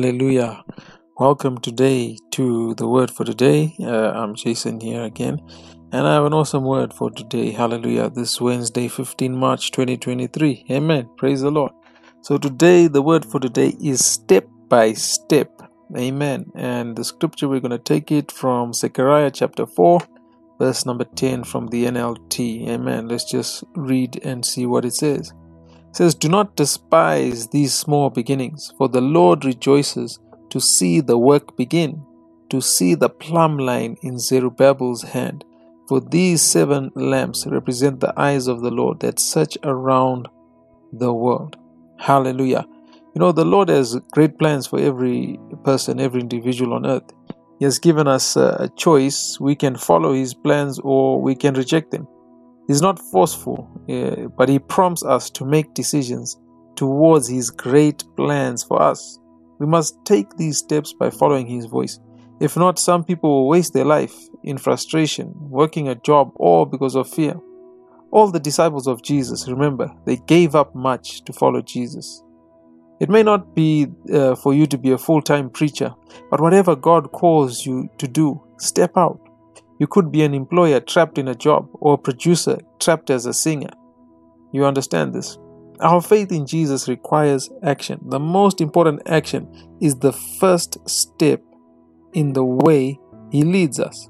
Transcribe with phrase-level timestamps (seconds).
[0.00, 0.64] Hallelujah.
[1.20, 3.76] Welcome today to the word for today.
[3.80, 5.38] Uh, I'm Jason here again,
[5.92, 7.52] and I have an awesome word for today.
[7.52, 8.10] Hallelujah.
[8.10, 10.66] This Wednesday, 15 March 2023.
[10.68, 11.08] Amen.
[11.16, 11.70] Praise the Lord.
[12.22, 15.62] So, today, the word for today is step by step.
[15.96, 16.50] Amen.
[16.56, 20.00] And the scripture, we're going to take it from Zechariah chapter 4,
[20.58, 22.66] verse number 10 from the NLT.
[22.68, 23.06] Amen.
[23.06, 25.32] Let's just read and see what it says.
[25.94, 30.18] Says, Do not despise these small beginnings, for the Lord rejoices
[30.50, 32.04] to see the work begin,
[32.50, 35.44] to see the plumb line in Zerubbabel's hand.
[35.88, 40.26] For these seven lamps represent the eyes of the Lord that search around
[40.92, 41.56] the world.
[42.00, 42.66] Hallelujah.
[43.14, 47.08] You know, the Lord has great plans for every person, every individual on earth.
[47.60, 49.38] He has given us uh, a choice.
[49.38, 52.08] We can follow His plans or we can reject them.
[52.66, 56.38] He's not forceful, uh, but He prompts us to make decisions
[56.76, 59.18] towards His great plans for us.
[59.58, 62.00] We must take these steps by following His voice.
[62.40, 66.96] If not, some people will waste their life in frustration, working a job, or because
[66.96, 67.40] of fear.
[68.10, 72.22] All the disciples of Jesus, remember, they gave up much to follow Jesus.
[73.00, 75.94] It may not be uh, for you to be a full time preacher,
[76.30, 79.20] but whatever God calls you to do, step out.
[79.78, 83.34] You could be an employer trapped in a job or a producer trapped as a
[83.34, 83.70] singer.
[84.52, 85.36] You understand this?
[85.80, 88.00] Our faith in Jesus requires action.
[88.06, 91.42] The most important action is the first step
[92.12, 93.00] in the way
[93.30, 94.08] He leads us.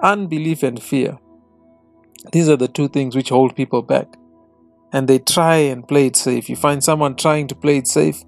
[0.00, 1.18] Unbelief and fear.
[2.32, 4.08] These are the two things which hold people back.
[4.92, 6.50] And they try and play it safe.
[6.50, 8.22] You find someone trying to play it safe,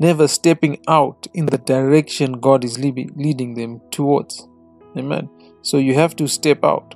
[0.00, 4.48] never stepping out in the direction God is leading them towards.
[4.96, 5.28] Amen.
[5.62, 6.94] So you have to step out.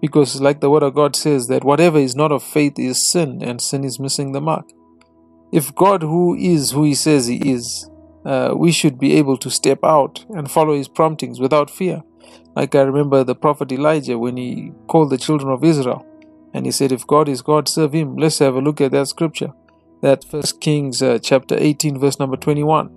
[0.00, 3.42] Because, like the Word of God says, that whatever is not of faith is sin,
[3.42, 4.68] and sin is missing the mark.
[5.52, 7.88] If God, who is who He says He is,
[8.24, 12.02] uh, we should be able to step out and follow His promptings without fear.
[12.54, 16.06] Like I remember the prophet Elijah when he called the children of Israel
[16.52, 18.16] and he said, If God is God, serve Him.
[18.16, 19.52] Let's have a look at that scripture.
[20.02, 22.90] That First Kings uh, chapter 18, verse number 21.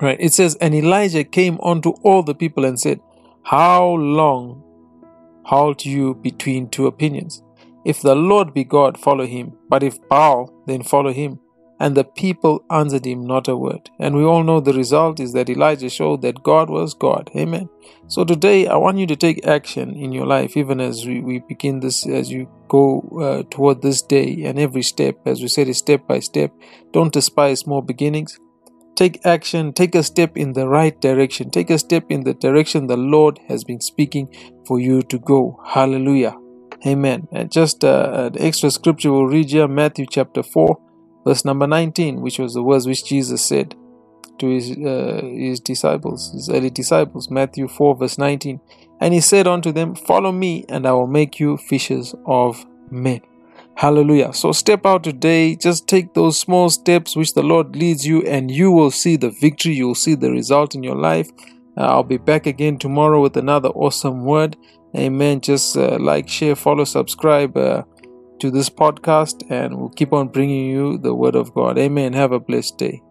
[0.00, 0.16] Right.
[0.18, 3.00] It says, And Elijah came unto all the people and said,
[3.44, 4.62] How long
[5.44, 7.42] halt you between two opinions?
[7.84, 9.52] If the Lord be God, follow him.
[9.68, 11.40] But if Baal, then follow him.
[11.78, 13.90] And the people answered him not a word.
[13.98, 17.30] And we all know the result is that Elijah showed that God was God.
[17.36, 17.68] Amen.
[18.06, 21.40] So today, I want you to take action in your life, even as we, we
[21.40, 25.68] begin this, as you go uh, toward this day and every step, as we said,
[25.68, 26.52] is step by step.
[26.92, 28.38] Don't despise small beginnings.
[28.94, 32.86] Take action, take a step in the right direction, take a step in the direction
[32.86, 34.28] the Lord has been speaking
[34.66, 35.60] for you to go.
[35.66, 36.36] Hallelujah.
[36.86, 37.26] Amen.
[37.32, 40.78] And just uh, an extra scripture we'll read here Matthew chapter 4,
[41.26, 43.74] verse number 19, which was the words which Jesus said
[44.38, 47.30] to his, uh, his disciples, his early disciples.
[47.30, 48.60] Matthew 4, verse 19.
[49.00, 53.22] And he said unto them, Follow me, and I will make you fishers of men.
[53.76, 54.32] Hallelujah.
[54.32, 55.56] So step out today.
[55.56, 59.30] Just take those small steps which the Lord leads you, and you will see the
[59.30, 59.74] victory.
[59.74, 61.28] You will see the result in your life.
[61.76, 64.56] Uh, I'll be back again tomorrow with another awesome word.
[64.96, 65.40] Amen.
[65.40, 67.82] Just uh, like, share, follow, subscribe uh,
[68.38, 71.76] to this podcast, and we'll keep on bringing you the word of God.
[71.76, 72.12] Amen.
[72.12, 73.02] Have a blessed day.